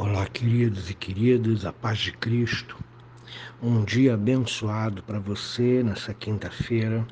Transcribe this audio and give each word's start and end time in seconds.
Olá, 0.00 0.26
queridos 0.26 0.88
e 0.88 0.94
queridas, 0.94 1.64
a 1.64 1.72
paz 1.72 1.98
de 1.98 2.12
Cristo. 2.12 2.76
Um 3.60 3.84
dia 3.84 4.14
abençoado 4.14 5.02
para 5.02 5.18
você 5.18 5.82
nessa 5.82 6.14
quinta-feira. 6.14 7.04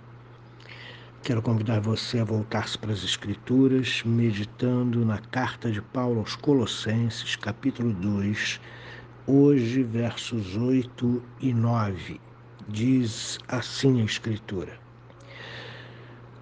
Quero 1.20 1.42
convidar 1.42 1.80
você 1.80 2.20
a 2.20 2.24
voltar-se 2.24 2.78
para 2.78 2.92
as 2.92 3.02
Escrituras, 3.02 4.04
meditando 4.04 5.04
na 5.04 5.18
carta 5.18 5.68
de 5.68 5.82
Paulo 5.82 6.20
aos 6.20 6.36
Colossenses, 6.36 7.34
capítulo 7.34 7.92
2, 7.92 8.60
hoje, 9.26 9.82
versos 9.82 10.56
8 10.56 11.20
e 11.40 11.52
9. 11.52 12.20
Diz 12.68 13.40
assim 13.48 14.00
a 14.00 14.04
Escritura: 14.04 14.78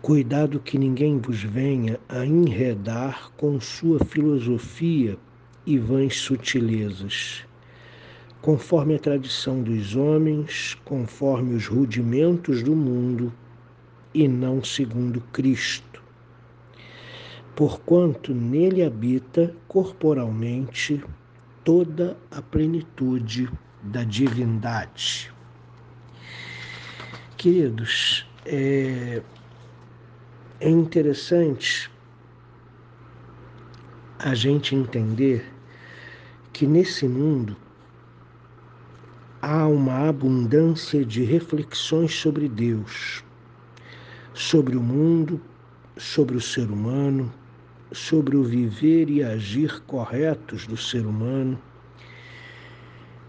Cuidado 0.03 0.61
que 0.61 0.77
ninguém 0.77 1.19
vos 1.19 1.43
venha 1.43 1.99
a 2.07 2.27
enredar 2.27 3.31
com 3.35 3.59
sua 3.59 3.99
filosofia 4.05 5.19
e 5.67 5.79
vãs 5.79 6.17
sutilezas, 6.17 7.45
conforme 8.43 8.95
a 8.95 8.99
tradição 8.99 9.63
dos 9.63 9.97
homens, 9.97 10.77
conforme 10.85 11.55
os 11.55 11.67
rudimentos 11.67 12.63
do 12.63 12.77
mundo, 12.77 13.33
e 14.13 14.29
não 14.29 14.63
segundo 14.63 15.21
Cristo. 15.33 16.03
Porquanto 17.57 18.33
nele 18.35 18.83
habita 18.83 19.55
corporalmente 19.67 21.03
toda 21.65 22.17
a 22.31 22.41
plenitude 22.43 23.51
da 23.83 24.05
divindade. 24.05 25.33
Queridos, 27.37 28.27
é, 28.47 29.23
é 30.61 30.69
interessante 30.69 31.91
a 34.19 34.35
gente 34.35 34.75
entender 34.75 35.54
que 36.55 36.69
nesse 36.69 37.09
mundo 37.09 37.57
há 39.43 39.67
uma 39.67 40.09
abundância 40.09 41.05
de 41.05 41.25
reflexões 41.25 42.15
sobre 42.15 42.49
Deus, 42.49 43.25
sobre 44.33 44.77
o 44.77 44.81
mundo, 44.81 45.41
sobre 45.97 46.37
o 46.37 46.41
ser 46.41 46.71
humano, 46.71 47.31
sobre 47.91 48.37
o 48.37 48.45
viver 48.45 49.11
e 49.11 49.21
agir 49.21 49.83
corretos 49.83 50.65
do 50.65 50.77
ser 50.77 51.05
humano, 51.05 51.61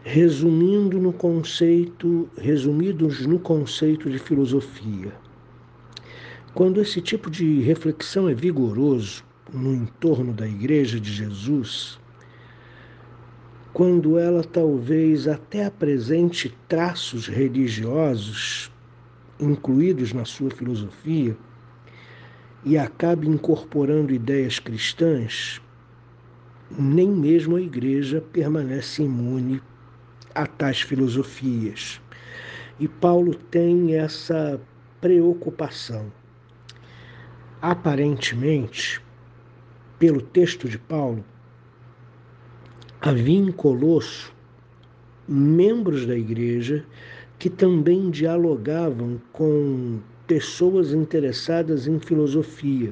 resumindo 0.03 0.99
no 0.99 1.11
conceito, 1.11 2.29
resumidos 2.37 3.25
no 3.25 3.39
conceito 3.39 4.07
de 4.07 4.19
filosofia. 4.19 5.11
Quando 6.53 6.79
esse 6.79 7.01
tipo 7.01 7.31
de 7.31 7.59
reflexão 7.61 8.29
é 8.29 8.35
vigoroso 8.35 9.23
no 9.51 9.73
entorno 9.73 10.31
da 10.31 10.47
igreja 10.47 10.99
de 10.99 11.11
Jesus, 11.11 11.99
quando 13.75 14.17
ela 14.17 14.41
talvez 14.41 15.27
até 15.27 15.65
apresente 15.65 16.57
traços 16.65 17.27
religiosos 17.27 18.71
incluídos 19.37 20.13
na 20.13 20.23
sua 20.23 20.49
filosofia 20.49 21.35
e 22.63 22.77
acabe 22.77 23.27
incorporando 23.27 24.13
ideias 24.13 24.59
cristãs, 24.59 25.61
nem 26.71 27.11
mesmo 27.11 27.57
a 27.57 27.61
igreja 27.61 28.23
permanece 28.31 29.03
imune 29.03 29.61
a 30.33 30.47
tais 30.47 30.79
filosofias. 30.79 31.99
E 32.79 32.87
Paulo 32.87 33.35
tem 33.35 33.97
essa 33.97 34.57
preocupação. 35.01 36.09
Aparentemente, 37.61 39.01
pelo 39.99 40.21
texto 40.21 40.69
de 40.69 40.79
Paulo, 40.79 41.25
havia 43.05 43.37
em 43.37 43.51
Colosso 43.51 44.33
membros 45.27 46.07
da 46.07 46.17
igreja 46.17 46.83
que 47.37 47.51
também 47.51 48.09
dialogavam 48.09 49.21
com 49.31 49.99
pessoas 50.25 50.91
interessadas 50.91 51.87
em 51.87 51.99
filosofia 51.99 52.91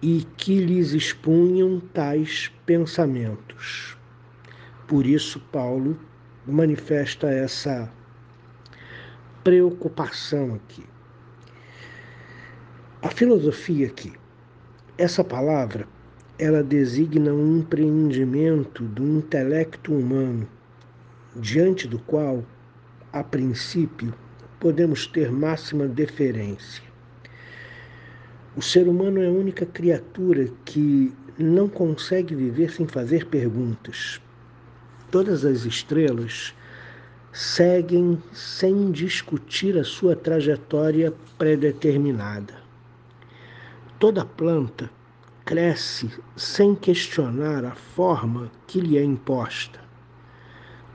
e 0.00 0.24
que 0.36 0.60
lhes 0.60 0.92
expunham 0.92 1.80
tais 1.92 2.52
pensamentos. 2.64 3.96
Por 4.86 5.04
isso, 5.04 5.40
Paulo 5.50 5.98
manifesta 6.46 7.28
essa 7.28 7.92
preocupação 9.42 10.54
aqui. 10.54 10.84
A 13.02 13.08
filosofia 13.08 13.88
aqui, 13.88 14.12
essa 14.96 15.24
palavra 15.24 15.88
ela 16.38 16.62
designa 16.62 17.32
um 17.32 17.58
empreendimento 17.58 18.82
do 18.82 19.04
intelecto 19.04 19.92
humano, 19.92 20.48
diante 21.36 21.86
do 21.86 21.98
qual, 22.00 22.44
a 23.12 23.22
princípio, 23.22 24.12
podemos 24.58 25.06
ter 25.06 25.30
máxima 25.30 25.86
deferência. 25.86 26.82
O 28.56 28.62
ser 28.62 28.88
humano 28.88 29.22
é 29.22 29.26
a 29.26 29.32
única 29.32 29.64
criatura 29.64 30.48
que 30.64 31.12
não 31.38 31.68
consegue 31.68 32.34
viver 32.34 32.70
sem 32.70 32.86
fazer 32.86 33.26
perguntas. 33.26 34.20
Todas 35.10 35.44
as 35.44 35.64
estrelas 35.64 36.52
seguem 37.32 38.20
sem 38.32 38.90
discutir 38.90 39.78
a 39.78 39.84
sua 39.84 40.16
trajetória 40.16 41.12
predeterminada. 41.36 42.54
Toda 43.98 44.24
planta 44.24 44.90
cresce 45.44 46.08
sem 46.34 46.74
questionar 46.74 47.66
a 47.66 47.72
forma 47.72 48.50
que 48.66 48.80
lhe 48.80 48.96
é 48.96 49.04
imposta. 49.04 49.78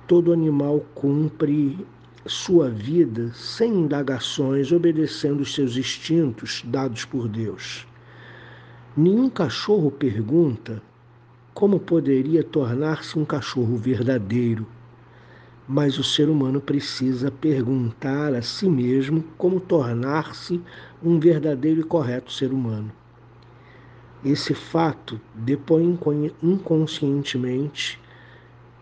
Todo 0.07 0.33
animal 0.33 0.83
cumpre 0.95 1.85
sua 2.25 2.67
vida 2.67 3.31
sem 3.33 3.71
indagações, 3.71 4.71
obedecendo 4.71 5.41
os 5.41 5.53
seus 5.53 5.77
instintos 5.77 6.63
dados 6.65 7.05
por 7.05 7.27
Deus. 7.27 7.87
Nenhum 8.97 9.29
cachorro 9.29 9.91
pergunta 9.91 10.81
como 11.53 11.79
poderia 11.79 12.43
tornar-se 12.43 13.19
um 13.19 13.25
cachorro 13.25 13.77
verdadeiro, 13.77 14.65
mas 15.67 15.99
o 15.99 16.03
ser 16.03 16.27
humano 16.27 16.59
precisa 16.59 17.29
perguntar 17.29 18.33
a 18.33 18.41
si 18.41 18.67
mesmo 18.67 19.23
como 19.37 19.59
tornar-se 19.59 20.59
um 21.03 21.19
verdadeiro 21.19 21.81
e 21.81 21.83
correto 21.83 22.31
ser 22.31 22.51
humano. 22.51 22.91
Esse 24.23 24.53
fato 24.53 25.19
depõe 25.33 25.97
inconscientemente 26.43 27.97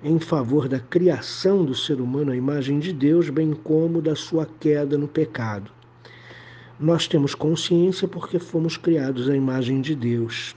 em 0.04 0.18
favor 0.20 0.68
da 0.68 0.80
criação 0.80 1.64
do 1.64 1.76
ser 1.76 2.02
humano 2.02 2.32
à 2.32 2.36
imagem 2.36 2.80
de 2.80 2.92
Deus, 2.92 3.30
bem 3.30 3.54
como 3.54 4.02
da 4.02 4.16
sua 4.16 4.48
queda 4.60 4.98
no 4.98 5.08
pecado. 5.08 5.72
Nós 6.80 7.08
temos 7.08 7.36
consciência 7.36 8.08
porque 8.08 8.40
fomos 8.40 8.78
criados 8.78 9.30
à 9.30 9.36
imagem 9.36 9.80
de 9.80 9.94
Deus. 9.94 10.56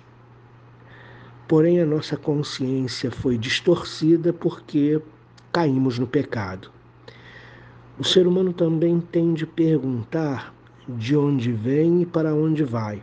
Porém, 1.47 1.78
a 1.78 1.84
nossa 1.84 2.16
consciência 2.16 3.10
foi 3.10 3.36
distorcida 3.36 4.32
porque 4.32 4.98
caímos 5.52 5.98
no 5.98 6.06
pecado. 6.06 6.70
O 7.98 8.04
ser 8.04 8.26
humano 8.26 8.54
também 8.54 8.98
tem 8.98 9.34
de 9.34 9.44
perguntar 9.44 10.54
de 10.88 11.14
onde 11.14 11.52
vem 11.52 12.00
e 12.00 12.06
para 12.06 12.34
onde 12.34 12.64
vai 12.64 13.02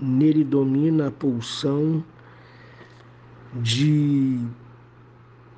nele 0.00 0.42
domina 0.42 1.08
a 1.08 1.10
pulsão 1.10 2.02
de 3.54 4.38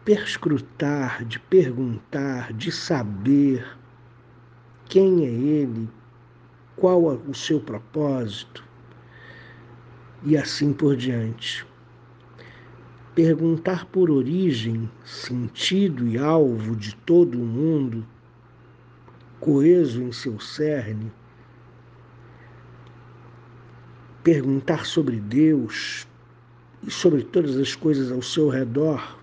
perscrutar, 0.04 1.24
de 1.24 1.38
perguntar, 1.38 2.52
de 2.52 2.72
saber 2.72 3.64
quem 4.86 5.24
é 5.24 5.30
ele, 5.30 5.88
qual 6.74 7.04
o 7.04 7.34
seu 7.34 7.60
propósito 7.60 8.64
e 10.24 10.36
assim 10.36 10.72
por 10.72 10.96
diante. 10.96 11.64
Perguntar 13.14 13.84
por 13.86 14.10
origem, 14.10 14.90
sentido 15.04 16.06
e 16.06 16.18
alvo 16.18 16.74
de 16.74 16.96
todo 16.96 17.40
o 17.40 17.44
mundo, 17.44 18.04
coeso 19.38 20.02
em 20.02 20.10
seu 20.10 20.40
cerne, 20.40 21.12
perguntar 24.22 24.86
sobre 24.86 25.16
Deus 25.16 26.06
e 26.86 26.90
sobre 26.90 27.22
todas 27.22 27.56
as 27.56 27.74
coisas 27.74 28.10
ao 28.10 28.22
seu 28.22 28.48
redor, 28.48 29.18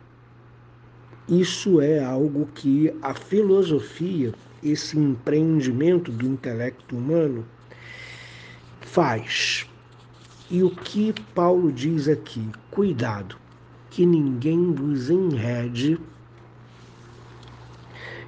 isso 1.28 1.80
é 1.80 2.04
algo 2.04 2.48
que 2.56 2.94
a 3.02 3.14
filosofia, 3.14 4.34
esse 4.64 4.98
empreendimento 4.98 6.12
do 6.12 6.26
intelecto 6.26 6.98
humano, 6.98 7.46
faz. 8.82 9.68
E 10.50 10.64
o 10.64 10.72
que 10.72 11.14
Paulo 11.36 11.72
diz 11.72 12.08
aqui? 12.08 12.50
Cuidado, 12.72 13.36
que 13.92 14.06
ninguém 14.06 14.74
vos 14.74 15.10
enrede, 15.10 16.00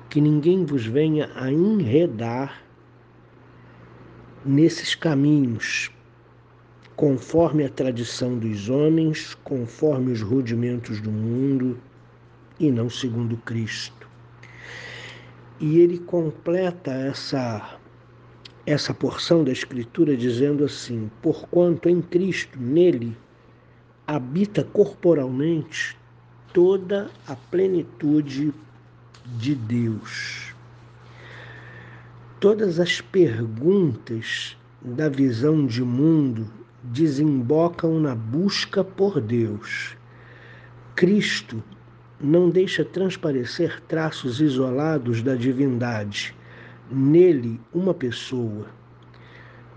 que 0.10 0.22
ninguém 0.22 0.64
vos 0.64 0.86
venha 0.86 1.32
a 1.36 1.52
enredar 1.52 2.62
nesses 4.46 4.94
caminhos 4.94 5.90
conforme 7.02 7.66
a 7.66 7.70
tradição 7.70 8.38
dos 8.38 8.70
homens, 8.70 9.34
conforme 9.44 10.12
os 10.12 10.22
rudimentos 10.22 11.02
do 11.02 11.10
mundo 11.10 11.80
e 12.60 12.70
não 12.70 12.92
segundo 12.92 13.36
Cristo. 13.38 14.08
E 15.60 15.80
ele 15.80 15.98
completa 15.98 16.92
essa 16.92 17.80
essa 18.68 18.94
porção 18.94 19.44
da 19.44 19.52
escritura 19.52 20.16
dizendo 20.16 20.64
assim: 20.64 21.10
porquanto 21.24 21.90
em 21.90 22.04
Cristo, 22.04 22.60
nele 22.60 23.18
habita 24.06 24.64
corporalmente 24.64 25.98
toda 26.54 27.10
a 27.26 27.36
plenitude 27.36 28.54
de 29.40 29.56
Deus. 29.56 30.54
Todas 32.40 32.80
as 32.80 33.02
perguntas 33.02 34.56
da 34.84 35.10
visão 35.10 35.66
de 35.66 35.82
mundo 35.82 36.61
desembocam 36.84 38.00
na 38.00 38.16
busca 38.16 38.84
por 38.84 39.22
Deus. 39.22 39.96
Cristo 40.96 41.64
não 42.20 42.50
deixa 42.50 42.86
transparecer 42.86 43.82
traços 43.88 44.42
isolados 44.42 45.22
da 45.22 45.36
divindade. 45.36 46.36
Nele, 46.90 47.60
uma 47.74 47.94
pessoa 47.94 48.68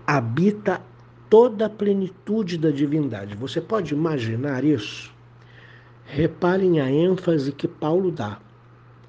habita 0.05 0.81
toda 1.29 1.65
a 1.65 1.69
plenitude 1.69 2.57
da 2.57 2.69
divindade. 2.69 3.35
Você 3.35 3.59
pode 3.59 3.93
imaginar 3.93 4.63
isso? 4.63 5.13
Reparem 6.05 6.79
a 6.79 6.91
ênfase 6.91 7.51
que 7.51 7.67
Paulo 7.67 8.11
dá. 8.11 8.39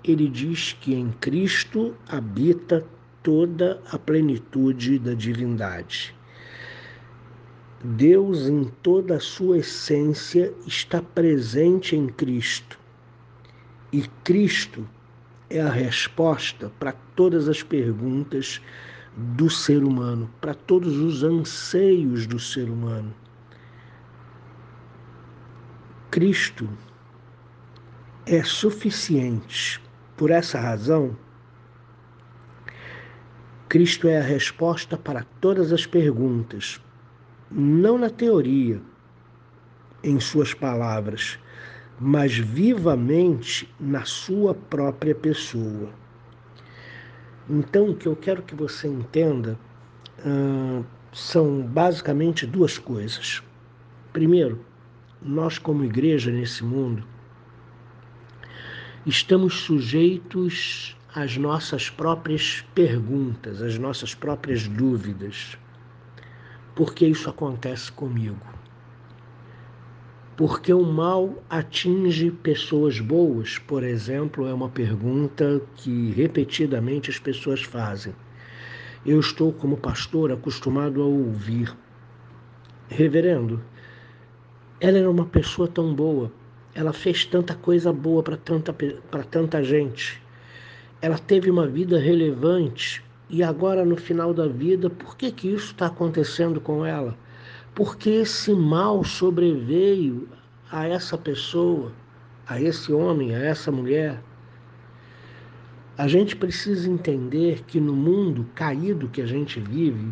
Ele 0.03 0.29
diz 0.29 0.73
que 0.81 0.95
em 0.95 1.11
Cristo 1.11 1.95
habita 2.09 2.87
toda 3.23 3.83
a 3.91 3.99
plenitude 3.99 4.99
da 4.99 5.13
divindade. 5.13 6.15
Deus, 7.85 8.49
em 8.49 8.65
toda 8.83 9.17
a 9.17 9.21
sua 9.21 9.59
essência, 9.59 10.53
está 10.67 11.03
presente 11.03 11.95
em 11.95 12.07
Cristo. 12.07 12.79
E 13.93 14.03
Cristo 14.25 14.89
é 15.51 15.61
a 15.61 15.71
resposta 15.71 16.73
para 16.79 16.93
todas 17.15 17.49
as 17.49 17.63
perguntas 17.63 18.61
do 19.17 19.49
ser 19.49 19.85
humano, 19.85 20.31
para 20.41 20.55
todos 20.55 20.97
os 20.97 21.23
anseios 21.23 22.27
do 22.27 22.39
ser 22.39 22.69
humano. 22.69 23.15
Cristo 26.11 26.69
é 28.25 28.43
suficiente. 28.43 29.81
Por 30.17 30.31
essa 30.31 30.59
razão, 30.59 31.17
Cristo 33.69 34.09
é 34.09 34.19
a 34.19 34.23
resposta 34.23 34.97
para 34.97 35.25
todas 35.41 35.73
as 35.73 35.85
perguntas, 35.85 36.81
não 37.51 37.99
na 37.99 38.11
teoria, 38.11 38.81
em 40.03 40.21
suas 40.21 40.55
palavras, 40.55 41.39
mas 41.99 42.37
vivamente 42.37 43.73
na 43.81 44.05
sua 44.05 44.55
própria 44.55 45.15
pessoa. 45.15 45.91
Então, 47.49 47.91
o 47.91 47.97
que 47.97 48.07
eu 48.07 48.17
quero 48.17 48.43
que 48.43 48.55
você 48.55 48.89
entenda 48.89 49.59
uh, 50.19 50.85
são 51.13 51.63
basicamente 51.63 52.47
duas 52.47 52.77
coisas. 52.79 53.43
Primeiro, 54.13 54.65
nós, 55.23 55.59
como 55.59 55.85
igreja 55.85 56.31
nesse 56.31 56.65
mundo, 56.65 57.05
estamos 59.07 59.61
sujeitos 59.61 60.97
às 61.15 61.37
nossas 61.37 61.89
próprias 61.89 62.65
perguntas, 62.75 63.63
às 63.63 63.79
nossas 63.79 64.15
próprias 64.15 64.69
dúvidas. 64.69 65.57
Por 66.77 66.93
que 66.93 67.07
isso 67.07 67.31
acontece 67.31 67.91
comigo? 67.91 68.37
Porque 70.37 70.75
o 70.75 70.85
mal 70.85 71.43
atinge 71.49 72.31
pessoas 72.31 73.01
boas, 73.01 73.57
por 73.57 73.83
exemplo, 73.83 74.47
é 74.47 74.53
uma 74.53 74.69
pergunta 74.69 75.63
que 75.75 76.11
repetidamente 76.11 77.09
as 77.09 77.19
pessoas 77.19 77.63
fazem. 77.63 78.15
Eu 79.07 79.19
estou, 79.19 79.55
como 79.55 79.79
pastor, 79.79 80.31
acostumado 80.31 81.01
a 81.01 81.07
ouvir: 81.07 81.75
Reverendo, 82.91 83.63
ela 84.79 84.99
era 84.99 85.11
uma 85.11 85.25
pessoa 85.25 85.67
tão 85.67 85.95
boa, 85.95 86.31
ela 86.75 86.93
fez 86.93 87.25
tanta 87.25 87.55
coisa 87.55 87.91
boa 87.91 88.23
para 88.23 88.37
tanta, 88.37 88.75
tanta 89.31 89.65
gente, 89.65 90.23
ela 91.01 91.17
teve 91.17 91.51
uma 91.51 91.67
vida 91.67 91.99
relevante 91.99 93.03
e 93.29 93.43
agora 93.43 93.85
no 93.85 93.97
final 93.97 94.33
da 94.33 94.47
vida, 94.47 94.89
por 94.89 95.17
que, 95.17 95.31
que 95.33 95.49
isso 95.49 95.73
está 95.73 95.87
acontecendo 95.87 96.61
com 96.61 96.85
ela? 96.85 97.17
porque 97.77 98.09
esse 98.09 98.55
mal 98.55 99.05
sobreveio 99.05 100.27
a 100.73 100.89
essa 100.89 101.19
pessoa, 101.19 101.93
a 102.49 102.59
esse 102.59 102.91
homem, 102.91 103.35
a 103.35 103.39
essa 103.39 103.71
mulher. 103.71 104.19
A 105.99 106.09
gente 106.09 106.35
precisa 106.35 106.91
entender 106.91 107.65
que 107.65 107.79
no 107.79 107.95
mundo 107.95 108.47
caído 108.55 109.09
que 109.09 109.21
a 109.21 109.27
gente 109.27 109.61
vive, 109.61 110.11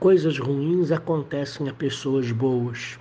coisas 0.00 0.38
ruins 0.38 0.90
acontecem 0.90 1.68
a 1.68 1.74
pessoas 1.74 2.32
boas. 2.32 2.98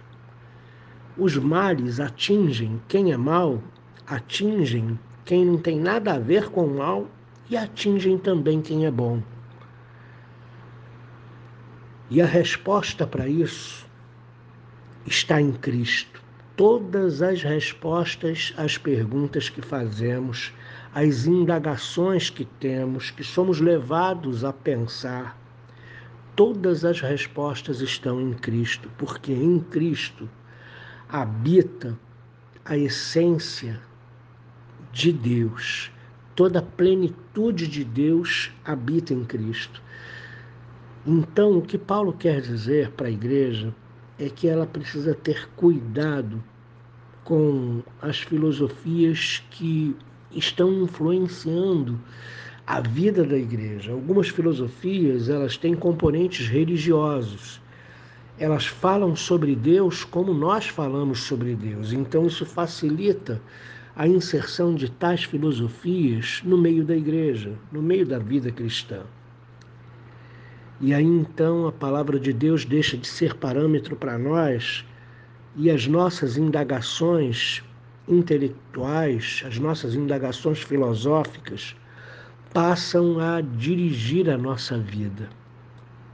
Os 1.18 1.38
males 1.38 2.02
atingem 2.02 2.81
quem 2.90 3.13
é 3.13 3.18
mal, 3.18 3.63
atingem 4.06 5.00
quem 5.24 5.46
não 5.46 5.58
tem 5.58 5.80
nada 5.80 6.16
a 6.16 6.20
ver 6.20 6.50
com 6.50 6.66
o 6.66 6.78
mal 6.78 7.08
e 7.50 7.58
atingem 7.58 8.18
também 8.18 8.62
quem 8.62 8.86
é 8.86 8.92
bom. 8.92 9.22
E 12.10 12.22
a 12.22 12.26
resposta 12.26 13.06
para 13.06 13.28
isso 13.28 13.86
está 15.06 15.42
em 15.42 15.52
Cristo. 15.52 16.22
Todas 16.56 17.22
as 17.22 17.44
respostas 17.44 18.54
às 18.58 18.78
perguntas 18.78 19.50
que 19.50 19.62
fazemos, 19.62 20.54
às 20.94 21.26
indagações 21.26 22.30
que 22.30 22.46
temos, 22.46 23.12
que 23.12 23.24
somos 23.24 23.60
levados 23.60 24.44
a 24.44 24.52
pensar, 24.52 25.38
todas 26.36 26.84
as 26.86 27.02
respostas 27.02 27.82
estão 27.82 28.20
em 28.22 28.34
Cristo, 28.34 28.90
porque 28.98 29.34
em 29.34 29.60
Cristo 29.60 30.30
habita 31.10 31.98
a 32.66 32.78
essência 32.78 33.80
de 34.92 35.12
Deus. 35.12 35.92
Toda 36.38 36.60
a 36.60 36.62
plenitude 36.62 37.68
de 37.68 37.84
Deus 37.84 38.51
habita 38.63 39.12
em 39.12 39.25
Cristo. 39.25 39.81
Então, 41.04 41.57
o 41.57 41.63
que 41.63 41.80
Paulo 41.80 42.13
quer 42.13 42.42
dizer 42.42 42.92
para 42.92 43.07
a 43.07 43.12
igreja 43.12 43.74
é 44.19 44.30
que 44.30 44.48
ela 44.48 44.68
precisa 44.68 45.16
ter 45.16 45.50
cuidado 45.56 46.44
com 47.24 47.82
as 48.00 48.20
filosofias 48.20 49.44
que 49.50 49.96
estão 50.32 50.84
influenciando 50.84 52.00
a 52.67 52.82
vida 52.82 53.24
da 53.24 53.36
igreja. 53.36 53.94
Algumas 53.94 54.29
filosofias, 54.29 55.29
elas 55.29 55.58
têm 55.58 55.74
componentes 55.74 56.48
religiosos. 56.48 57.60
Elas 58.38 58.67
falam 58.67 59.15
sobre 59.15 59.56
Deus 59.56 60.03
como 60.03 60.36
nós 60.36 60.67
falamos 60.67 61.24
sobre 61.24 61.56
Deus. 61.56 61.91
Então 61.94 62.27
isso 62.27 62.46
facilita 62.46 63.41
a 63.98 64.08
inserção 64.08 64.75
de 64.75 64.92
tais 64.92 65.24
filosofias 65.24 66.44
no 66.46 66.56
meio 66.56 66.86
da 66.86 66.96
igreja, 66.96 67.54
no 67.72 67.82
meio 67.82 68.06
da 68.06 68.20
vida 68.20 68.51
cristã. 68.51 69.01
E 70.80 70.94
aí 70.94 71.04
então 71.04 71.66
a 71.66 71.72
palavra 71.72 72.20
de 72.20 72.32
Deus 72.32 72.63
deixa 72.63 72.96
de 72.96 73.08
ser 73.08 73.34
parâmetro 73.34 73.96
para 73.96 74.16
nós 74.16 74.86
e 75.56 75.72
as 75.72 75.88
nossas 75.88 76.38
indagações 76.38 77.63
intelectuais, 78.08 79.44
as 79.48 79.58
nossas 79.58 79.96
indagações 79.96 80.62
filosóficas 80.62 81.75
passam 82.54 83.20
a 83.20 83.42
dirigir 83.42 84.30
a 84.30 84.38
nossa 84.38 84.77
vida, 84.77 85.27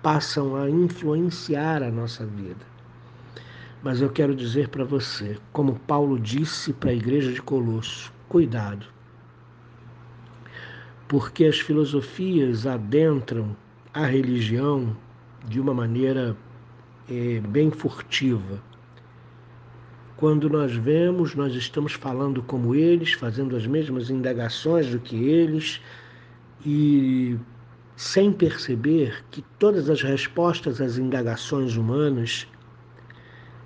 passam 0.01 0.55
a 0.55 0.69
influenciar 0.69 1.83
a 1.83 1.91
nossa 1.91 2.25
vida. 2.25 2.72
Mas 3.83 3.99
eu 4.01 4.09
quero 4.09 4.33
dizer 4.33 4.69
para 4.69 4.85
você, 4.85 5.37
como 5.51 5.77
Paulo 5.79 6.17
disse 6.17 6.71
para 6.71 6.91
a 6.91 6.93
igreja 6.93 7.33
de 7.33 7.41
Colosso, 7.41 8.13
cuidado. 8.29 8.85
Porque 11.05 11.43
as 11.43 11.59
filosofias 11.59 12.65
adentram 12.65 13.53
a 13.93 14.05
religião 14.05 14.95
de 15.45 15.59
uma 15.59 15.73
maneira 15.73 16.35
é, 17.09 17.41
bem 17.41 17.69
furtiva. 17.71 18.63
Quando 20.15 20.49
nós 20.49 20.73
vemos, 20.73 21.35
nós 21.35 21.53
estamos 21.53 21.91
falando 21.91 22.41
como 22.41 22.73
eles, 22.73 23.11
fazendo 23.11 23.53
as 23.57 23.67
mesmas 23.67 24.09
indagações 24.09 24.89
do 24.89 24.99
que 24.99 25.17
eles, 25.25 25.81
e 26.65 27.37
sem 27.97 28.31
perceber 28.31 29.25
que 29.29 29.43
todas 29.59 29.89
as 29.89 30.01
respostas 30.01 30.79
às 30.79 30.97
indagações 30.97 31.75
humanas 31.75 32.47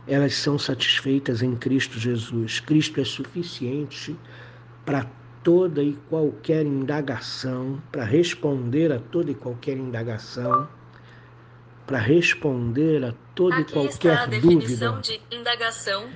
elas 0.07 0.35
são 0.35 0.57
satisfeitas 0.57 1.41
em 1.41 1.55
Cristo 1.55 1.99
Jesus. 1.99 2.59
Cristo 2.61 3.01
é 3.01 3.03
suficiente 3.03 4.15
para 4.85 5.05
toda 5.43 5.83
e 5.83 5.93
qualquer 6.09 6.65
indagação, 6.65 7.81
para 7.91 8.03
responder 8.03 8.91
a 8.91 8.99
toda 8.99 9.31
e 9.31 9.35
qualquer 9.35 9.77
indagação, 9.77 10.67
para 11.85 11.99
responder 11.99 13.03
a 13.03 13.13
toda 13.35 13.57
Aqui 13.57 13.71
e 13.71 13.73
qualquer 13.73 14.27
dúvida. 14.41 14.99
de 15.01 15.21
indagação. 15.31 16.09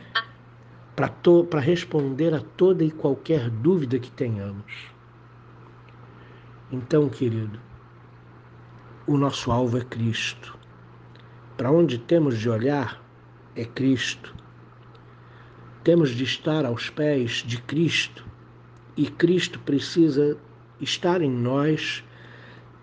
Para 0.95 1.59
responder 1.59 2.33
a 2.33 2.41
toda 2.41 2.83
e 2.83 2.91
qualquer 2.91 3.49
dúvida 3.49 3.97
que 3.97 4.11
tenhamos. 4.11 4.91
Então, 6.71 7.09
querido, 7.09 7.59
o 9.07 9.17
nosso 9.17 9.51
alvo 9.51 9.77
é 9.77 9.81
Cristo. 9.81 10.57
Para 11.57 11.71
onde 11.71 11.97
temos 11.97 12.37
de 12.37 12.49
olhar 12.49 13.01
é 13.55 13.65
Cristo. 13.65 14.35
Temos 15.83 16.11
de 16.11 16.23
estar 16.23 16.65
aos 16.65 16.89
pés 16.89 17.43
de 17.45 17.61
Cristo 17.61 18.25
e 18.95 19.07
Cristo 19.07 19.59
precisa 19.59 20.37
estar 20.79 21.21
em 21.21 21.31
nós, 21.31 22.03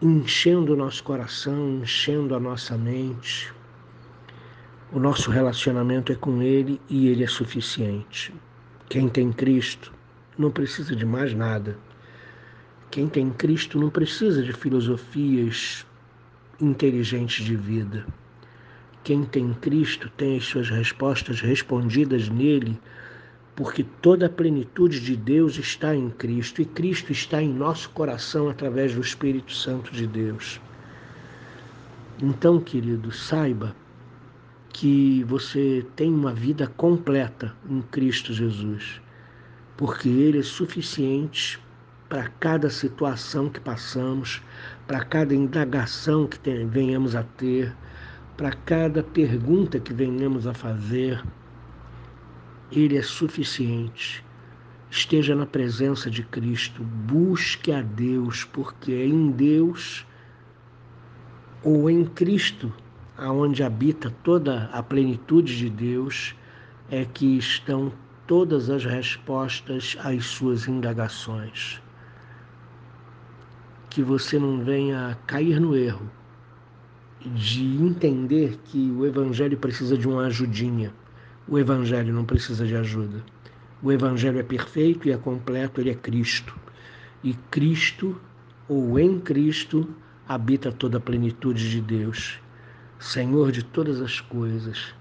enchendo 0.00 0.72
o 0.72 0.76
nosso 0.76 1.02
coração, 1.04 1.80
enchendo 1.82 2.34
a 2.34 2.40
nossa 2.40 2.76
mente. 2.76 3.52
O 4.92 4.98
nosso 4.98 5.30
relacionamento 5.30 6.12
é 6.12 6.14
com 6.14 6.42
Ele 6.42 6.80
e 6.88 7.08
Ele 7.08 7.22
é 7.22 7.28
suficiente. 7.28 8.32
Quem 8.88 9.08
tem 9.08 9.30
Cristo 9.32 9.92
não 10.36 10.50
precisa 10.50 10.96
de 10.96 11.04
mais 11.04 11.34
nada. 11.34 11.78
Quem 12.90 13.08
tem 13.08 13.30
Cristo 13.30 13.78
não 13.78 13.90
precisa 13.90 14.42
de 14.42 14.52
filosofias 14.52 15.86
inteligentes 16.60 17.44
de 17.44 17.54
vida. 17.54 18.06
Quem 19.08 19.24
tem 19.24 19.54
Cristo 19.54 20.10
tem 20.18 20.36
as 20.36 20.44
suas 20.44 20.68
respostas 20.68 21.40
respondidas 21.40 22.28
nele, 22.28 22.78
porque 23.56 23.82
toda 23.82 24.26
a 24.26 24.28
plenitude 24.28 25.00
de 25.00 25.16
Deus 25.16 25.56
está 25.56 25.96
em 25.96 26.10
Cristo 26.10 26.60
e 26.60 26.66
Cristo 26.66 27.10
está 27.10 27.40
em 27.40 27.48
nosso 27.48 27.88
coração 27.88 28.50
através 28.50 28.94
do 28.94 29.00
Espírito 29.00 29.54
Santo 29.54 29.90
de 29.92 30.06
Deus. 30.06 30.60
Então, 32.20 32.60
querido, 32.60 33.10
saiba 33.10 33.74
que 34.68 35.24
você 35.24 35.86
tem 35.96 36.12
uma 36.12 36.34
vida 36.34 36.66
completa 36.66 37.56
em 37.66 37.80
Cristo 37.80 38.34
Jesus, 38.34 39.00
porque 39.74 40.10
Ele 40.10 40.40
é 40.40 40.42
suficiente 40.42 41.58
para 42.10 42.28
cada 42.38 42.68
situação 42.68 43.48
que 43.48 43.58
passamos, 43.58 44.42
para 44.86 45.02
cada 45.02 45.34
indagação 45.34 46.26
que 46.26 46.38
venhamos 46.66 47.16
a 47.16 47.22
ter, 47.22 47.74
para 48.38 48.52
cada 48.52 49.02
pergunta 49.02 49.80
que 49.80 49.92
venhamos 49.92 50.46
a 50.46 50.54
fazer. 50.54 51.20
Ele 52.70 52.96
é 52.96 53.02
suficiente. 53.02 54.24
Esteja 54.88 55.34
na 55.34 55.44
presença 55.44 56.08
de 56.08 56.22
Cristo, 56.22 56.84
busque 56.84 57.72
a 57.72 57.82
Deus, 57.82 58.44
porque 58.44 58.92
é 58.92 59.04
em 59.04 59.32
Deus 59.32 60.06
ou 61.64 61.90
em 61.90 62.04
Cristo, 62.04 62.72
aonde 63.16 63.64
habita 63.64 64.14
toda 64.22 64.70
a 64.72 64.84
plenitude 64.84 65.58
de 65.58 65.68
Deus, 65.68 66.36
é 66.88 67.04
que 67.04 67.36
estão 67.36 67.92
todas 68.28 68.70
as 68.70 68.84
respostas 68.84 69.96
às 70.00 70.24
suas 70.24 70.68
indagações 70.68 71.82
que 73.90 74.02
você 74.02 74.38
não 74.38 74.62
venha 74.62 75.18
cair 75.26 75.58
no 75.58 75.74
erro 75.74 76.08
de 77.24 77.64
entender 77.82 78.58
que 78.64 78.90
o 78.90 79.04
Evangelho 79.04 79.58
precisa 79.58 79.96
de 79.96 80.08
uma 80.08 80.26
ajudinha. 80.26 80.92
O 81.48 81.58
Evangelho 81.58 82.12
não 82.12 82.24
precisa 82.24 82.66
de 82.66 82.76
ajuda. 82.76 83.24
O 83.82 83.90
Evangelho 83.90 84.38
é 84.38 84.42
perfeito 84.42 85.08
e 85.08 85.12
é 85.12 85.16
completo, 85.16 85.80
ele 85.80 85.90
é 85.90 85.94
Cristo. 85.94 86.54
E 87.22 87.34
Cristo, 87.50 88.20
ou 88.68 88.98
em 88.98 89.18
Cristo, 89.18 89.88
habita 90.28 90.70
toda 90.70 90.98
a 90.98 91.00
plenitude 91.00 91.70
de 91.70 91.80
Deus, 91.80 92.40
Senhor 92.98 93.50
de 93.50 93.62
todas 93.62 94.00
as 94.00 94.20
coisas, 94.20 94.94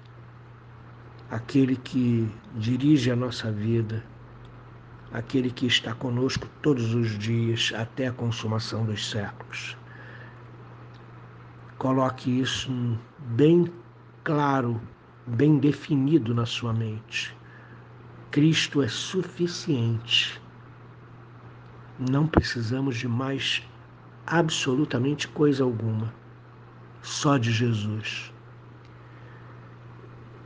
aquele 1.30 1.76
que 1.76 2.30
dirige 2.56 3.12
a 3.12 3.16
nossa 3.16 3.52
vida, 3.52 4.04
aquele 5.12 5.50
que 5.52 5.66
está 5.66 5.94
conosco 5.94 6.48
todos 6.62 6.94
os 6.94 7.18
dias 7.18 7.74
até 7.76 8.08
a 8.08 8.14
consumação 8.14 8.86
dos 8.86 9.10
séculos. 9.10 9.76
Coloque 11.78 12.42
isso 12.42 12.72
bem 13.20 13.72
claro, 14.24 14.82
bem 15.28 15.60
definido 15.60 16.34
na 16.34 16.46
sua 16.46 16.74
mente. 16.74 17.38
Cristo 18.32 18.82
é 18.82 18.88
suficiente. 18.88 20.42
Não 22.10 22.28
precisamos 22.28 22.98
de 22.98 23.08
mais 23.08 23.64
absolutamente 24.26 25.28
coisa 25.28 25.64
alguma, 25.64 26.14
só 27.02 27.38
de 27.38 27.52
Jesus. 27.52 28.34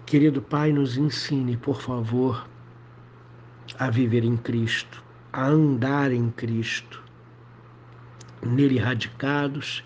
Querido 0.06 0.42
Pai, 0.42 0.74
nos 0.74 0.98
ensine, 0.98 1.56
por 1.56 1.82
favor, 1.82 2.46
a 3.80 3.90
viver 3.90 4.26
em 4.26 4.36
Cristo, 4.36 5.02
a 5.32 5.48
andar 5.48 6.12
em 6.12 6.30
Cristo, 6.30 7.02
nele 8.42 8.78
radicados, 8.78 9.84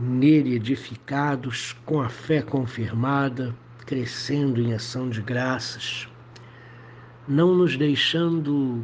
nele 0.00 0.54
edificados, 0.54 1.76
com 1.84 2.00
a 2.00 2.08
fé 2.08 2.40
confirmada, 2.40 3.54
crescendo 3.84 4.58
em 4.60 4.72
ação 4.72 5.10
de 5.10 5.20
graças, 5.20 6.08
não 7.28 7.54
nos 7.54 7.76
deixando 7.76 8.82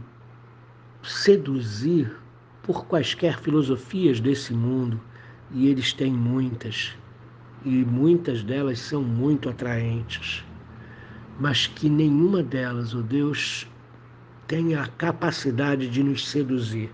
seduzir 1.03 2.15
por 2.63 2.85
quaisquer 2.85 3.41
filosofias 3.41 4.21
desse 4.21 4.53
mundo, 4.53 5.01
e 5.53 5.69
eles 5.69 5.93
têm 5.93 6.13
muitas, 6.13 6.95
e 7.65 7.71
muitas 7.85 8.43
delas 8.43 8.79
são 8.79 9.03
muito 9.03 9.49
atraentes, 9.49 10.45
mas 11.41 11.67
que 11.67 11.89
nenhuma 11.89 12.43
delas, 12.43 12.95
ó 12.95 12.99
oh 12.99 13.03
Deus, 13.03 13.67
tenha 14.47 14.83
a 14.83 14.87
capacidade 14.87 15.89
de 15.89 16.03
nos 16.03 16.29
seduzir, 16.29 16.93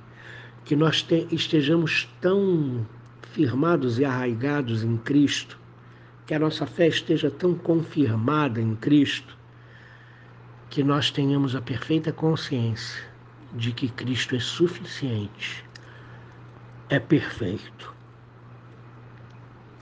que 0.64 0.76
nós 0.76 1.02
te, 1.02 1.26
estejamos 1.32 2.08
tão 2.20 2.86
firmados 3.32 3.98
e 3.98 4.04
arraigados 4.04 4.84
em 4.84 4.96
Cristo, 4.96 5.58
que 6.26 6.34
a 6.34 6.38
nossa 6.38 6.66
fé 6.66 6.86
esteja 6.86 7.30
tão 7.30 7.54
confirmada 7.54 8.60
em 8.60 8.76
Cristo, 8.76 9.36
que 10.70 10.82
nós 10.82 11.10
tenhamos 11.10 11.56
a 11.56 11.60
perfeita 11.60 12.12
consciência 12.12 13.02
de 13.54 13.72
que 13.72 13.88
Cristo 13.88 14.36
é 14.36 14.40
suficiente, 14.40 15.64
é 16.88 16.98
perfeito, 16.98 17.94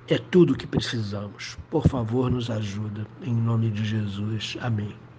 é 0.09 0.19
tudo 0.19 0.55
o 0.55 0.57
que 0.57 0.67
precisamos. 0.67 1.57
Por 1.71 1.87
favor, 1.87 2.31
nos 2.31 2.51
ajuda. 2.51 3.07
Em 3.23 3.35
nome 3.35 3.71
de 3.71 3.85
Jesus. 3.85 4.57
Amém. 4.61 5.10